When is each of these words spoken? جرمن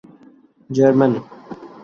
جرمن 0.75 1.11